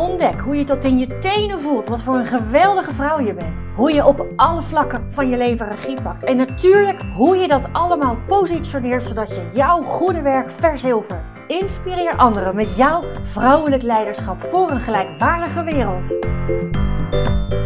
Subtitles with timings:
[0.00, 3.64] Ontdek hoe je tot in je tenen voelt wat voor een geweldige vrouw je bent.
[3.74, 6.24] Hoe je op alle vlakken van je leven regie pakt.
[6.24, 11.30] En natuurlijk hoe je dat allemaal positioneert zodat je jouw goede werk verzilvert.
[11.46, 16.16] Inspireer anderen met jouw vrouwelijk leiderschap voor een gelijkwaardige wereld.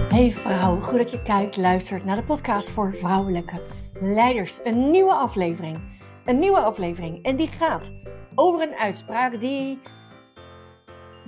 [0.09, 3.61] Hey vrouw, goed dat je kijkt, luistert naar de podcast voor vrouwelijke
[4.01, 4.59] leiders.
[4.65, 5.79] Een nieuwe aflevering.
[6.25, 7.25] Een nieuwe aflevering.
[7.25, 7.93] En die gaat
[8.35, 9.81] over een uitspraak die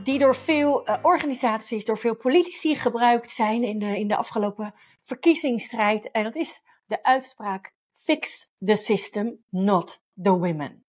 [0.03, 4.75] die door veel uh, organisaties, door veel politici gebruikt zijn in de, in de afgelopen
[5.05, 6.11] verkiezingsstrijd.
[6.11, 10.85] En dat is de uitspraak: Fix the system, not the women.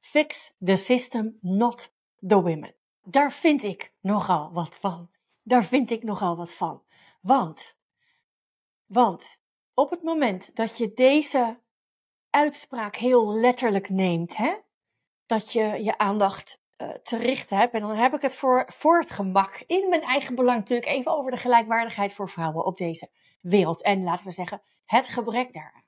[0.00, 1.92] Fix the system, not
[2.26, 2.74] the women.
[3.02, 5.10] Daar vind ik nogal wat van.
[5.42, 6.82] Daar vind ik nogal wat van.
[7.20, 7.76] Want,
[8.86, 9.40] want
[9.74, 11.60] op het moment dat je deze
[12.30, 14.54] uitspraak heel letterlijk neemt, hè,
[15.26, 17.74] dat je je aandacht uh, te richten heb.
[17.74, 21.12] En dan heb ik het voor, voor het gemak, in mijn eigen belang natuurlijk, even
[21.12, 23.10] over de gelijkwaardigheid voor vrouwen op deze
[23.40, 23.82] wereld.
[23.82, 25.84] En laten we zeggen, het gebrek daaraan.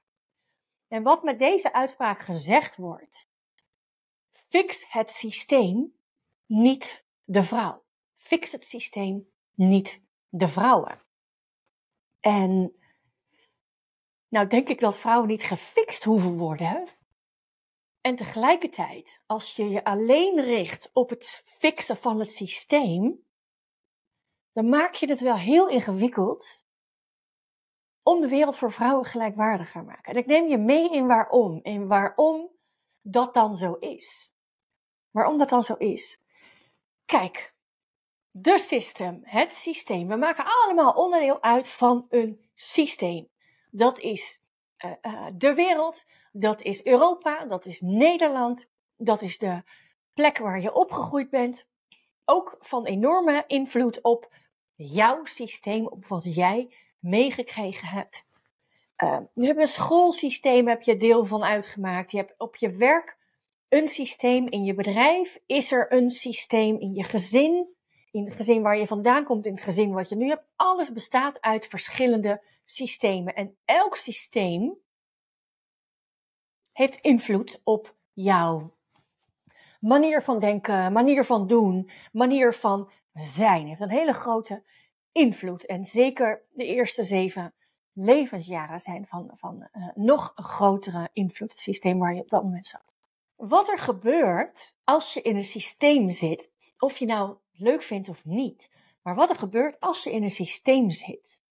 [0.89, 3.29] En wat met deze uitspraak gezegd wordt,
[4.33, 5.95] fix het systeem,
[6.47, 7.85] niet de vrouw.
[8.17, 11.01] Fix het systeem, niet de vrouwen.
[12.21, 12.73] En
[14.29, 16.98] nou denk ik dat vrouwen niet gefixt hoeven worden.
[18.01, 23.27] En tegelijkertijd, als je je alleen richt op het fixen van het systeem,
[24.53, 26.67] dan maak je het wel heel ingewikkeld
[28.03, 30.13] om de wereld voor vrouwen gelijkwaardiger te maken.
[30.13, 31.61] En ik neem je mee in waarom.
[31.63, 32.51] En waarom
[33.01, 34.35] dat dan zo is.
[35.11, 36.21] Waarom dat dan zo is.
[37.05, 37.55] Kijk,
[38.31, 40.09] de system, het systeem.
[40.09, 43.29] We maken allemaal onderdeel uit van een systeem.
[43.71, 44.43] Dat is
[44.85, 46.07] uh, uh, de wereld,
[46.39, 49.63] dat is Europa, dat is Nederland, dat is de
[50.15, 51.69] plek waar je opgegroeid bent.
[52.25, 54.35] Ook van enorme invloed op
[54.75, 58.27] jouw systeem, op wat jij meegekregen hebt.
[59.05, 62.11] Uh, je hebt een schoolsysteem, heb je deel van uitgemaakt.
[62.11, 63.17] Je hebt op je werk
[63.69, 67.69] een systeem, in je bedrijf is er een systeem, in je gezin,
[68.11, 70.45] in het gezin waar je vandaan komt, in het gezin wat je nu hebt.
[70.57, 73.35] Alles bestaat uit verschillende systemen.
[73.35, 74.79] En elk systeem
[76.79, 78.75] heeft invloed op jouw
[79.81, 83.67] manier van denken, manier van doen, manier van zijn.
[83.67, 84.63] Heeft een hele grote
[85.13, 85.67] invloed.
[85.67, 87.55] En zeker de eerste zeven
[87.93, 92.67] levensjaren zijn van, van uh, nog grotere invloed, het systeem waar je op dat moment
[92.67, 92.97] zat.
[93.37, 98.25] Wat er gebeurt als je in een systeem zit, of je nou leuk vindt of
[98.25, 98.71] niet,
[99.03, 101.43] maar wat er gebeurt als je in een systeem zit,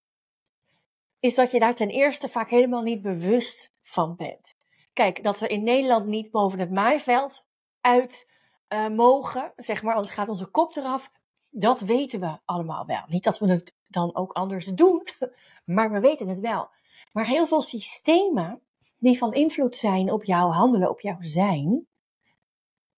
[1.19, 4.56] is dat je daar ten eerste vaak helemaal niet bewust van bent.
[4.97, 7.45] Kijk, dat we in Nederland niet boven het maaiveld
[7.81, 8.27] uit
[8.69, 11.11] uh, mogen, zeg maar, anders gaat onze kop eraf.
[11.49, 13.03] Dat weten we allemaal wel.
[13.07, 15.07] Niet dat we het dan ook anders doen,
[15.75, 16.69] maar we weten het wel.
[17.11, 18.61] Maar heel veel systemen
[18.97, 21.87] die van invloed zijn op jouw handelen, op jouw zijn,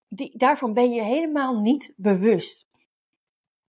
[0.08, 2.68] die, daarvan ben je helemaal niet bewust.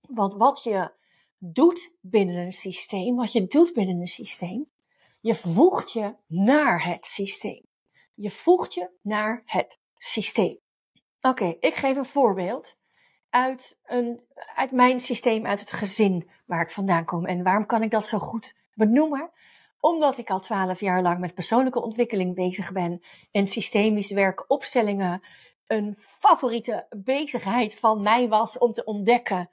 [0.02, 0.92] Want wat je
[1.38, 4.69] doet binnen een systeem, wat je doet binnen een systeem,
[5.19, 7.69] je voegt je naar het systeem.
[8.14, 10.60] Je voegt je naar het systeem.
[11.22, 12.78] Oké, ik geef een voorbeeld
[13.30, 14.22] uit, een,
[14.56, 17.26] uit mijn systeem, uit het gezin waar ik vandaan kom.
[17.26, 19.32] En waarom kan ik dat zo goed benoemen?
[19.80, 23.02] Omdat ik al twaalf jaar lang met persoonlijke ontwikkeling bezig ben
[23.32, 25.22] en systemisch werk, opstellingen,
[25.68, 29.50] een favoriete bezigheid van mij was om te ontdekken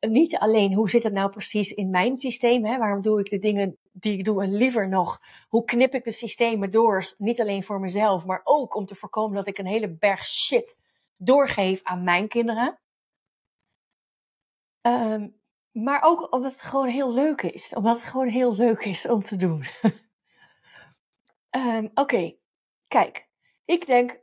[0.00, 3.38] niet alleen hoe zit het nou precies in mijn systeem, hè, waarom doe ik de
[3.38, 7.64] dingen die ik doe en liever nog, hoe knip ik de systemen door, niet alleen
[7.64, 10.78] voor mezelf, maar ook om te voorkomen dat ik een hele berg shit
[11.16, 12.80] doorgeef aan mijn kinderen.
[14.82, 15.38] Um,
[15.72, 19.22] maar ook omdat het gewoon heel leuk is, omdat het gewoon heel leuk is om
[19.22, 19.64] te doen.
[21.50, 22.36] um, Oké,
[22.88, 23.28] kijk,
[23.64, 24.20] ik denk,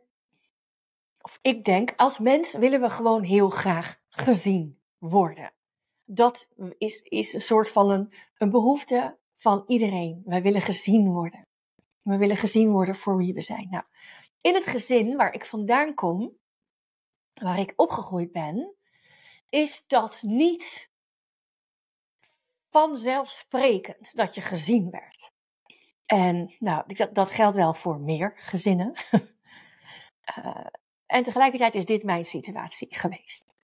[1.21, 5.55] of ik denk, als mens willen we gewoon heel graag gezien worden
[6.09, 10.21] dat is, is een soort van een, een behoefte van iedereen.
[10.25, 11.41] Wij willen gezien worden.
[12.01, 13.69] We willen gezien worden voor wie we zijn.
[13.69, 13.83] Nou,
[14.41, 16.37] in het gezin waar ik vandaan kom,
[17.33, 18.75] waar ik opgegroeid ben,
[19.49, 20.89] is dat niet
[22.69, 25.31] vanzelfsprekend dat je gezien werd.
[26.05, 28.93] En nou, dat, dat geldt wel voor meer gezinnen.
[30.37, 30.65] uh,
[31.07, 33.55] En tegelijkertijd is dit mijn situatie geweest.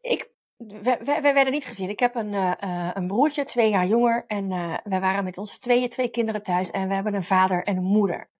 [0.00, 1.88] Ik, we werden niet gezien.
[1.88, 4.24] Ik heb een, uh, een broertje, twee jaar jonger.
[4.26, 6.70] En uh, we waren met ons tweeën, twee kinderen thuis.
[6.70, 8.30] En we hebben een vader en een moeder.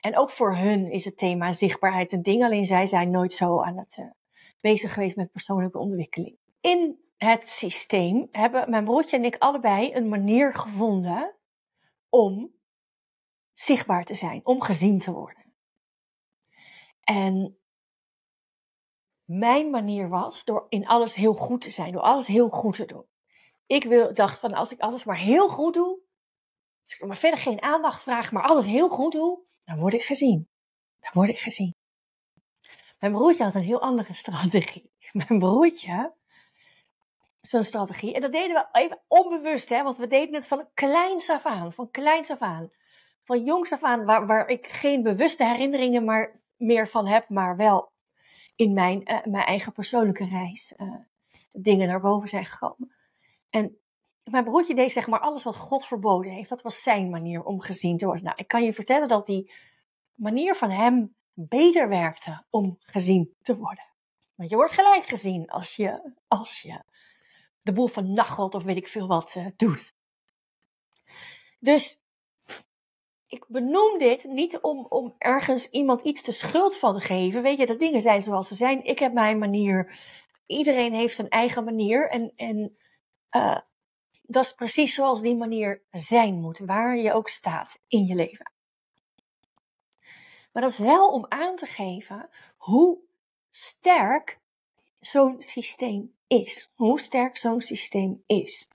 [0.00, 2.44] En ook voor hun is het thema zichtbaarheid een ding.
[2.44, 4.12] Alleen zij zijn nooit zo aan het
[4.60, 6.36] bezig geweest met persoonlijke ontwikkeling.
[6.60, 11.36] In het systeem hebben mijn broertje en ik allebei een manier gevonden
[12.08, 12.54] om
[13.52, 15.52] zichtbaar te zijn, om gezien te worden.
[17.00, 17.61] En
[19.38, 22.84] mijn manier was door in alles heel goed te zijn, door alles heel goed te
[22.84, 23.06] doen.
[23.66, 26.00] Ik wil, dacht van als ik alles maar heel goed doe,
[26.82, 30.02] als ik maar verder geen aandacht vraag, maar alles heel goed doe, dan word ik
[30.02, 30.48] gezien.
[31.00, 31.74] Dan word ik gezien.
[32.98, 34.90] Mijn broertje had een heel andere strategie.
[35.12, 36.14] Mijn broertje,
[37.40, 38.14] zijn strategie.
[38.14, 41.72] En dat deden we even onbewust, hè, want we deden het van kleins af aan.
[41.72, 42.70] Van kleins af aan.
[43.24, 47.56] Van jongs af aan, waar, waar ik geen bewuste herinneringen maar meer van heb, maar
[47.56, 47.91] wel
[48.56, 50.94] in mijn, uh, mijn eigen persoonlijke reis uh,
[51.52, 52.94] dingen naar boven zijn gekomen.
[53.50, 53.76] En
[54.24, 56.48] mijn broertje deed zeg maar alles wat God verboden heeft.
[56.48, 58.24] Dat was zijn manier om gezien te worden.
[58.24, 59.52] Nou, ik kan je vertellen dat die
[60.14, 63.84] manier van hem beter werkte om gezien te worden.
[64.34, 66.82] Want je wordt gelijk gezien als je, als je
[67.60, 69.94] de boel van nachelt of weet ik veel wat uh, doet.
[71.58, 72.01] Dus
[73.32, 77.42] ik benoem dit niet om, om ergens iemand iets de schuld van te geven.
[77.42, 78.84] Weet je, dat dingen zijn zoals ze zijn.
[78.84, 79.98] Ik heb mijn manier.
[80.46, 82.10] Iedereen heeft een eigen manier.
[82.10, 82.76] En, en
[83.30, 83.58] uh,
[84.22, 86.58] dat is precies zoals die manier zijn moet.
[86.58, 88.52] Waar je ook staat in je leven.
[90.52, 92.98] Maar dat is wel om aan te geven hoe
[93.50, 94.40] sterk
[95.00, 96.70] zo'n systeem is.
[96.74, 98.68] Hoe sterk zo'n systeem is.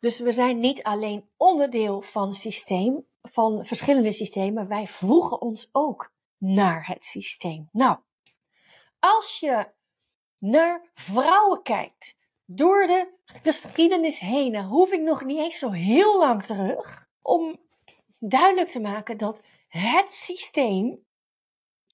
[0.00, 6.12] Dus we zijn niet alleen onderdeel van systeem, van verschillende systemen, wij voegen ons ook
[6.38, 7.68] naar het systeem.
[7.72, 7.98] Nou,
[8.98, 9.68] als je
[10.38, 16.44] naar vrouwen kijkt, door de geschiedenis heen, hoef ik nog niet eens zo heel lang
[16.44, 17.60] terug om
[18.18, 21.04] duidelijk te maken dat het systeem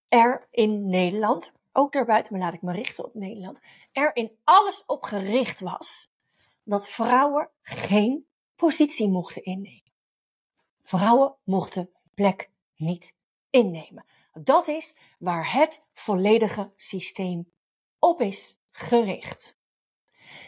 [0.08, 3.58] er in Nederland, ook daarbuiten, maar laat ik me richten op Nederland,
[3.92, 6.10] er in alles op gericht was
[6.64, 8.26] dat vrouwen geen
[8.56, 9.81] positie mochten innemen.
[10.82, 13.14] Vrouwen mochten plek niet
[13.50, 14.04] innemen.
[14.32, 17.52] Dat is waar het volledige systeem
[17.98, 19.56] op is gericht.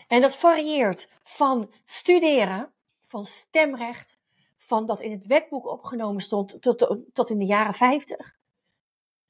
[0.09, 2.73] En dat varieert van studeren,
[3.03, 4.19] van stemrecht,
[4.57, 8.37] van dat in het wetboek opgenomen stond tot, tot in de jaren 50.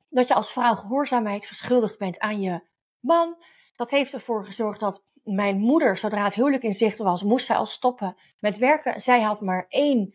[0.08, 2.60] Dat je als vrouw gehoorzaamheid verschuldigd bent aan je
[3.00, 3.42] man.
[3.76, 7.56] Dat heeft ervoor gezorgd dat mijn moeder, zodra het huwelijk in zicht was, moest zij
[7.56, 9.00] al stoppen met werken.
[9.00, 10.14] Zij had maar één,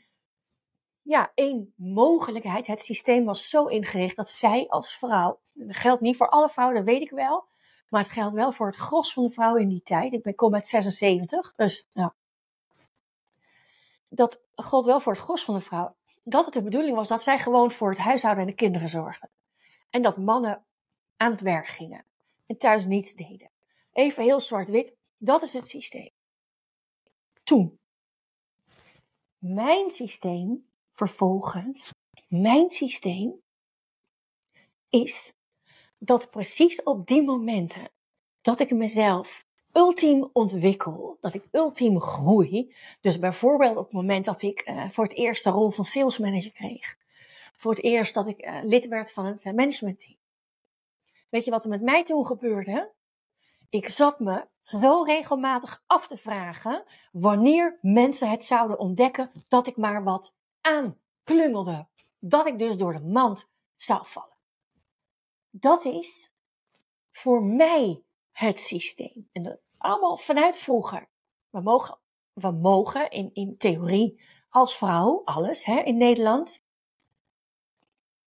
[1.01, 2.67] ja, één mogelijkheid.
[2.67, 6.77] Het systeem was zo ingericht dat zij als vrouw, dat geldt niet voor alle vrouwen,
[6.77, 7.47] dat weet ik wel,
[7.89, 10.13] maar het geldt wel voor het gros van de vrouwen in die tijd.
[10.13, 12.13] Ik ben, kom uit 76, dus ja.
[14.09, 15.95] Dat gold wel voor het gros van de vrouw.
[16.23, 19.29] Dat het de bedoeling was dat zij gewoon voor het huishouden en de kinderen zorgden.
[19.89, 20.65] En dat mannen
[21.17, 22.05] aan het werk gingen
[22.45, 23.49] en thuis niets deden.
[23.93, 26.09] Even heel zwart-wit, dat is het systeem.
[27.43, 27.79] Toen.
[29.37, 30.69] Mijn systeem,
[30.99, 31.93] vervolgens,
[32.27, 33.41] mijn systeem
[34.89, 35.33] is
[35.97, 37.89] dat precies op die momenten
[38.41, 42.75] dat ik mezelf ultiem ontwikkel, dat ik ultiem groei.
[43.01, 46.18] Dus bijvoorbeeld op het moment dat ik uh, voor het eerst de rol van sales
[46.18, 46.97] manager kreeg.
[47.53, 50.18] Voor het eerst dat ik uh, lid werd van het uh, managementteam.
[51.29, 52.91] Weet je wat er met mij toen gebeurde?
[53.69, 59.77] Ik zat me zo regelmatig af te vragen wanneer mensen het zouden ontdekken dat ik
[59.77, 61.87] maar wat aanklungelde.
[62.19, 64.37] Dat ik dus door de mand zou vallen.
[65.49, 66.31] Dat is
[67.11, 69.30] voor mij het systeem.
[69.31, 71.09] En dat allemaal vanuit vroeger.
[71.49, 71.97] We mogen,
[72.33, 76.63] we mogen in, in theorie als vrouw alles hè, in Nederland.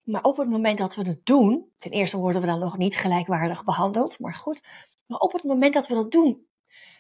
[0.03, 2.97] Maar op het moment dat we het doen, ten eerste worden we dan nog niet
[2.97, 4.63] gelijkwaardig behandeld, maar goed.
[5.07, 6.47] Maar op het moment dat we dat doen,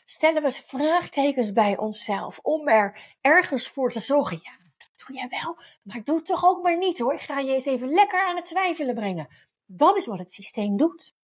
[0.05, 4.39] stellen we vraagtekens bij onszelf om er ergens voor te zorgen.
[4.43, 4.62] Ja,
[5.07, 7.13] doe jij wel, maar doe het toch ook maar niet hoor.
[7.13, 9.29] Ik ga je eens even lekker aan het twijfelen brengen.
[9.67, 11.15] Dat is wat het systeem doet.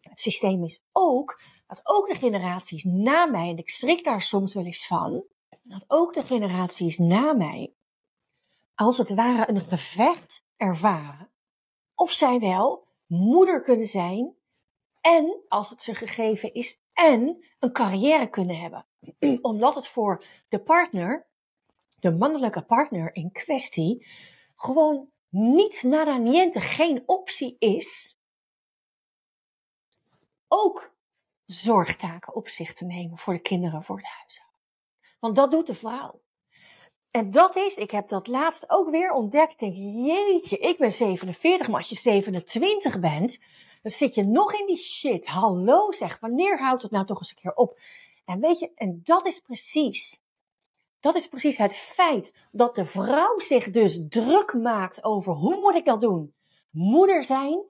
[0.00, 4.54] Het systeem is ook dat ook de generaties na mij, en ik schrik daar soms
[4.54, 5.24] wel eens van,
[5.62, 7.72] dat ook de generaties na mij,
[8.74, 11.30] als het ware een gevecht ervaren,
[11.94, 14.34] of zij wel moeder kunnen zijn
[15.00, 18.86] en, als het ze gegeven is, en een carrière kunnen hebben.
[19.42, 21.26] Omdat het voor de partner,
[22.04, 24.06] de mannelijke partner in kwestie,
[24.56, 28.18] gewoon niet nada niente, geen optie is
[30.48, 30.94] ook
[31.46, 34.60] zorgtaken op zich te nemen voor de kinderen, voor het huishouden.
[35.20, 36.20] Want dat doet de vrouw.
[37.10, 39.58] En dat is, ik heb dat laatst ook weer ontdekt.
[39.58, 43.38] Denk, jeetje, ik ben 47, maar als je 27 bent,
[43.82, 45.26] dan zit je nog in die shit.
[45.26, 47.78] Hallo zeg, wanneer houdt het nou toch eens een keer op?
[48.24, 50.23] En weet je, en dat is precies,
[51.04, 55.74] dat is precies het feit dat de vrouw zich dus druk maakt over hoe moet
[55.74, 56.34] ik dat doen?
[56.70, 57.62] Moeder zijn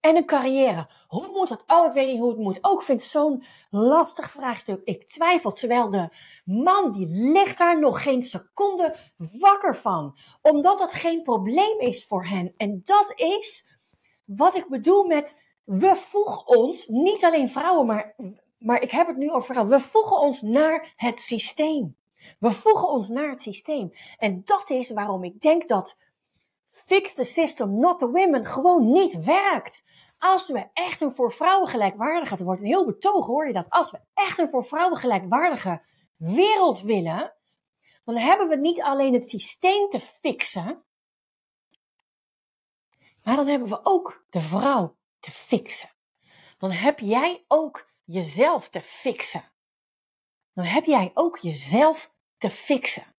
[0.00, 0.90] en een carrière.
[1.06, 1.64] Hoe moet dat?
[1.66, 2.58] Oh, ik weet niet hoe het moet.
[2.60, 4.80] Ook vind ik zo'n lastig vraagstuk.
[4.84, 6.08] Ik twijfel, terwijl de
[6.44, 10.16] man die ligt daar nog geen seconde wakker van.
[10.42, 12.54] Omdat dat geen probleem is voor hen.
[12.56, 13.66] En dat is
[14.24, 18.14] wat ik bedoel met we voegen ons, niet alleen vrouwen, maar,
[18.58, 19.76] maar ik heb het nu over vrouwen.
[19.76, 21.96] We voegen ons naar het systeem.
[22.38, 23.92] We voegen ons naar het systeem.
[24.18, 25.96] En dat is waarom ik denk dat
[26.70, 29.84] fix the system, not the women, gewoon niet werkt.
[30.18, 33.70] Als we echt een voor vrouwen gelijkwaardige, er wordt een heel betoog hoor je dat,
[33.70, 35.82] als we echt een voor vrouwen gelijkwaardige
[36.16, 37.34] wereld willen,
[38.04, 40.84] dan hebben we niet alleen het systeem te fixen,
[43.22, 45.90] maar dan hebben we ook de vrouw te fixen.
[46.58, 49.44] Dan heb jij ook jezelf te fixen.
[50.54, 53.14] Dan heb jij ook jezelf te fixen.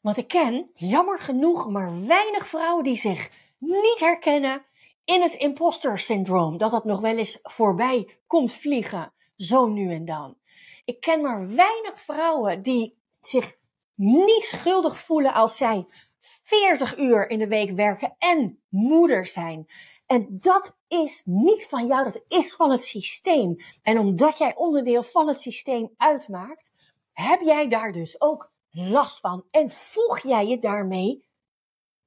[0.00, 4.64] Want ik ken, jammer genoeg, maar weinig vrouwen die zich niet herkennen
[5.04, 6.58] in het imposter syndroom.
[6.58, 10.36] Dat dat nog wel eens voorbij komt vliegen, zo nu en dan.
[10.84, 13.56] Ik ken maar weinig vrouwen die zich
[13.94, 15.86] niet schuldig voelen als zij
[16.20, 19.66] 40 uur in de week werken en moeder zijn.
[20.06, 23.56] En dat is niet van jou, dat is van het systeem.
[23.82, 26.71] En omdat jij onderdeel van het systeem uitmaakt,
[27.12, 29.44] heb jij daar dus ook last van.
[29.50, 31.28] En voeg jij je daarmee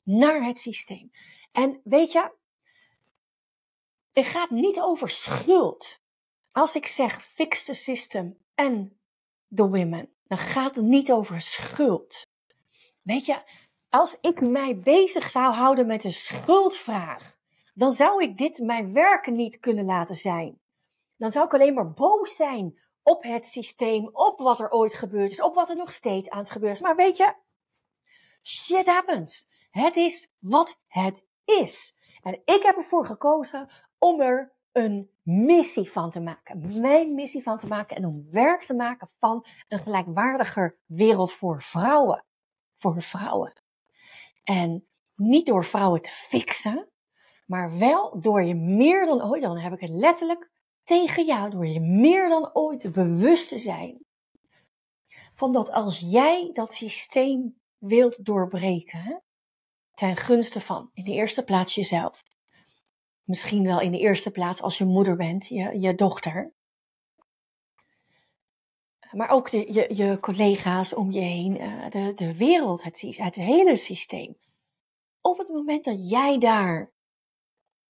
[0.03, 1.11] naar het systeem.
[1.51, 2.31] En weet je,
[4.11, 6.03] het gaat niet over schuld.
[6.51, 8.99] Als ik zeg fix the system en
[9.55, 12.27] the women, dan gaat het niet over schuld.
[13.01, 13.41] Weet je,
[13.89, 17.37] als ik mij bezig zou houden met een schuldvraag,
[17.73, 20.59] dan zou ik dit mijn werk niet kunnen laten zijn.
[21.17, 25.31] Dan zou ik alleen maar boos zijn op het systeem, op wat er ooit gebeurd
[25.31, 26.83] is, op wat er nog steeds aan het gebeuren is.
[26.83, 27.33] Maar weet je,
[28.43, 29.47] shit happens.
[29.69, 31.95] Het is wat het is.
[32.21, 36.81] En ik heb ervoor gekozen om er een missie van te maken.
[36.81, 41.63] Mijn missie van te maken en om werk te maken van een gelijkwaardiger wereld voor
[41.63, 42.25] vrouwen.
[42.75, 43.61] Voor vrouwen.
[44.43, 46.89] En niet door vrouwen te fixen,
[47.45, 50.51] maar wel door je meer dan ooit, dan heb ik het letterlijk
[50.85, 54.05] tegen jou, door je meer dan ooit bewust te zijn
[55.33, 59.23] van dat als jij dat systeem wilt doorbreken,
[59.93, 62.23] ten gunste van in de eerste plaats jezelf,
[63.23, 66.53] misschien wel in de eerste plaats als je moeder bent, je, je dochter,
[69.11, 73.35] maar ook de, je, je collega's om je heen, eh, de, de wereld, het, het
[73.35, 74.37] hele systeem.
[75.21, 76.91] Op het moment dat jij daar,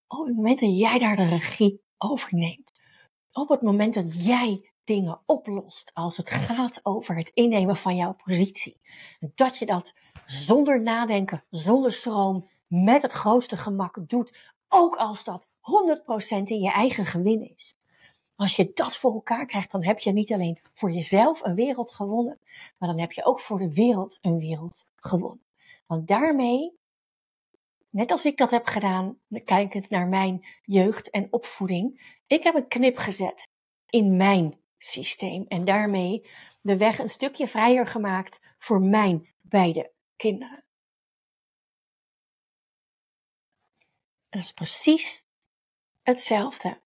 [0.08, 2.65] op het moment dat jij daar de regie overneemt,
[3.36, 8.16] op het moment dat jij dingen oplost als het gaat over het innemen van jouw
[8.26, 8.80] positie,
[9.36, 9.94] dat je dat
[10.26, 15.50] zonder nadenken, zonder stroom, met het grootste gemak doet, ook als dat 100%
[16.44, 17.78] in je eigen gewin is.
[18.36, 21.92] Als je dat voor elkaar krijgt, dan heb je niet alleen voor jezelf een wereld
[21.92, 22.40] gewonnen,
[22.78, 25.44] maar dan heb je ook voor de wereld een wereld gewonnen.
[25.86, 26.72] Want daarmee,
[27.90, 32.68] net als ik dat heb gedaan, kijkend naar mijn jeugd en opvoeding, ik heb een
[32.68, 33.48] knip gezet
[33.90, 36.30] in mijn systeem en daarmee
[36.62, 40.66] de weg een stukje vrijer gemaakt voor mijn beide kinderen.
[44.36, 45.26] dat is precies
[46.04, 46.82] hetzelfde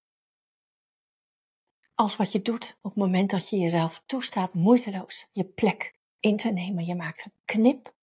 [1.96, 6.38] als wat je doet op het moment dat je jezelf toestaat moeiteloos je plek in
[6.38, 6.86] te nemen.
[6.86, 7.94] Je maakt een knip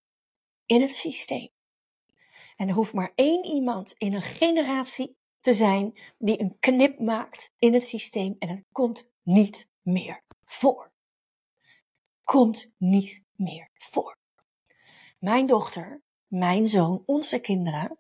[0.67, 1.49] in het systeem.
[2.57, 5.16] En er hoeft maar één iemand in een generatie
[5.47, 10.91] te zijn die een knip maakt in het systeem en het komt niet meer voor.
[12.25, 14.17] Komt niet meer voor.
[15.19, 17.99] Mijn dochter, mijn zoon, onze kinderen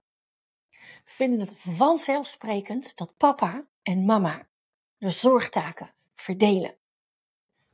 [1.04, 4.48] vinden het vanzelfsprekend dat papa en mama
[4.98, 6.76] de zorgtaken verdelen.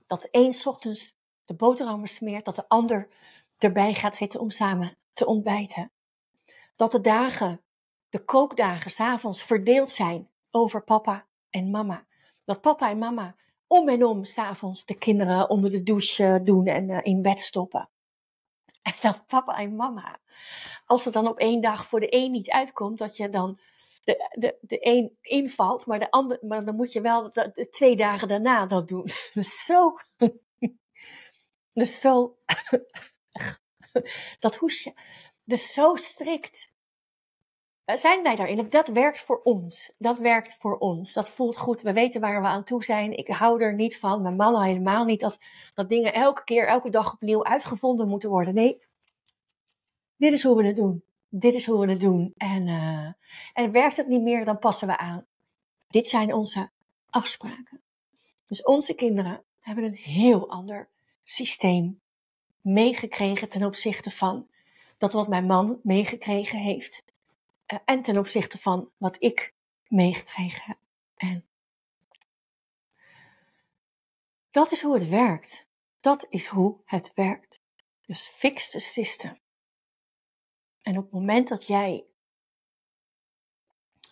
[0.06, 1.14] Dat de een ochtends
[1.44, 3.08] de boterhammen smeert, dat de ander
[3.58, 5.90] erbij gaat zitten om samen te ontbijten.
[6.76, 7.62] Dat de dagen,
[8.12, 12.06] de kookdagen s'avonds verdeeld zijn over papa en mama.
[12.44, 16.88] Dat papa en mama om en om s'avonds de kinderen onder de douche doen en
[16.88, 17.88] uh, in bed stoppen.
[18.82, 20.18] En dat papa en mama,
[20.86, 23.58] als het dan op één dag voor de een niet uitkomt, dat je dan
[24.04, 27.68] de, de, de een invalt, maar, de ander, maar dan moet je wel de, de
[27.68, 29.08] twee dagen daarna dat doen.
[29.34, 29.96] Dus zo.
[31.72, 32.36] Dus zo.
[34.40, 34.94] dat hoesje.
[35.44, 36.71] Dus zo strikt
[37.84, 38.68] zijn wij daarin.
[38.68, 39.92] Dat werkt voor ons.
[39.98, 41.12] Dat werkt voor ons.
[41.12, 41.80] Dat voelt goed.
[41.80, 43.16] We weten waar we aan toe zijn.
[43.16, 44.22] Ik hou er niet van.
[44.22, 45.20] Mijn man helemaal niet.
[45.20, 45.38] Dat,
[45.74, 48.54] dat dingen elke keer, elke dag opnieuw uitgevonden moeten worden.
[48.54, 48.82] Nee.
[50.16, 51.02] Dit is hoe we het doen.
[51.28, 52.34] Dit is hoe we het doen.
[52.36, 53.12] En, uh,
[53.52, 55.26] en werkt het niet meer, dan passen we aan.
[55.88, 56.70] Dit zijn onze
[57.10, 57.80] afspraken.
[58.46, 60.88] Dus onze kinderen hebben een heel ander
[61.22, 62.00] systeem
[62.60, 64.46] meegekregen ten opzichte van
[64.98, 67.04] dat wat mijn man meegekregen heeft.
[67.72, 69.54] Eh, en ten opzichte van wat ik
[69.88, 70.78] meegekregen heb.
[71.14, 71.46] En
[74.50, 75.66] dat is hoe het werkt.
[76.00, 77.62] Dat is hoe het werkt.
[78.06, 79.38] Dus fix the system.
[80.82, 82.04] En op het moment dat jij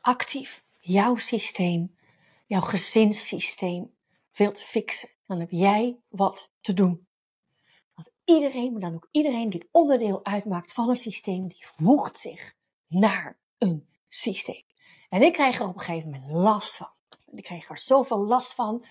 [0.01, 1.97] actief jouw systeem,
[2.47, 3.95] jouw gezinssysteem
[4.33, 7.09] wilt fixen, dan heb jij wat te doen.
[7.95, 12.55] Want iedereen, maar dan ook iedereen die onderdeel uitmaakt van een systeem, die voegt zich
[12.87, 14.63] naar een systeem.
[15.09, 16.91] En ik kreeg er op een gegeven moment last van.
[17.33, 18.85] Ik kreeg er zoveel last van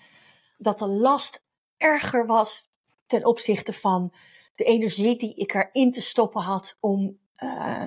[0.58, 1.44] dat de last
[1.76, 2.70] erger was
[3.06, 4.12] ten opzichte van
[4.54, 7.82] de energie die ik erin te stoppen had om, uh,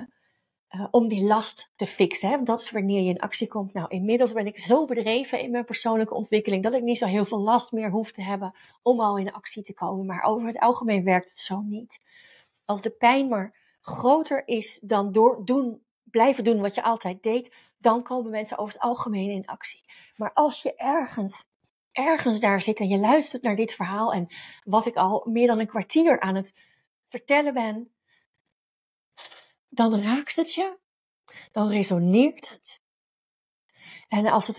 [0.70, 2.44] uh, om die last te fixen.
[2.44, 3.72] Dat is wanneer je in actie komt.
[3.72, 7.24] Nou, inmiddels ben ik zo bedreven in mijn persoonlijke ontwikkeling dat ik niet zo heel
[7.24, 10.06] veel last meer hoef te hebben om al in actie te komen.
[10.06, 12.00] Maar over het algemeen werkt het zo niet.
[12.64, 15.83] Als de pijn maar groter is dan door, doen
[16.14, 19.84] blijven doen wat je altijd deed, dan komen mensen over het algemeen in actie.
[20.16, 21.44] Maar als je ergens,
[21.92, 24.26] ergens daar zit en je luistert naar dit verhaal en
[24.64, 26.54] wat ik al meer dan een kwartier aan het
[27.08, 27.94] vertellen ben,
[29.68, 30.78] dan raakt het je,
[31.52, 32.82] dan resoneert het.
[34.08, 34.58] En als het,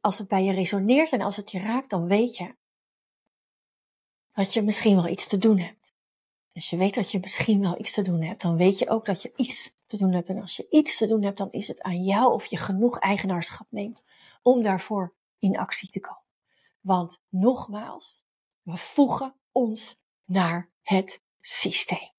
[0.00, 2.54] als het bij je resoneert en als het je raakt, dan weet je
[4.32, 5.85] dat je misschien wel iets te doen hebt.
[6.56, 9.06] Als je weet dat je misschien wel iets te doen hebt, dan weet je ook
[9.06, 10.28] dat je iets te doen hebt.
[10.28, 12.98] En als je iets te doen hebt, dan is het aan jou of je genoeg
[12.98, 14.04] eigenaarschap neemt
[14.42, 16.22] om daarvoor in actie te komen.
[16.80, 18.24] Want nogmaals,
[18.62, 22.10] we voegen ons naar het systeem.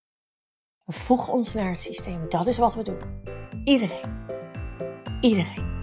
[0.85, 2.29] We voegen ons naar het systeem.
[2.29, 2.99] Dat is wat we doen.
[3.63, 4.25] Iedereen.
[5.21, 5.75] Iedereen.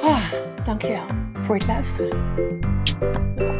[0.00, 0.32] Ah,
[0.64, 3.59] dankjewel voor het luisteren.